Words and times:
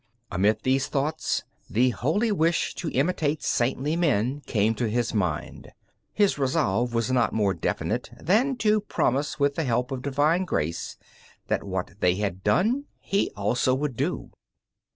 Amid 0.31 0.63
these 0.63 0.87
thoughts 0.87 1.43
the 1.69 1.91
holy 1.91 2.31
wish 2.31 2.73
to 2.73 2.89
imitate 2.89 3.43
saintly 3.43 3.95
men 3.95 4.41
came 4.47 4.73
to 4.73 4.89
his 4.89 5.13
mind; 5.13 5.71
his 6.11 6.39
resolve 6.39 6.95
was 6.95 7.11
not 7.11 7.33
more 7.33 7.53
definite 7.53 8.09
than 8.19 8.55
to 8.57 8.81
promise 8.81 9.39
with 9.39 9.53
the 9.53 9.63
help 9.63 9.91
of 9.91 10.01
divine 10.01 10.43
grace 10.45 10.97
that 11.49 11.63
what 11.63 11.93
they 11.99 12.15
had 12.15 12.43
done 12.43 12.85
he 12.99 13.29
also 13.37 13.75
would 13.75 13.95
do. 13.95 14.31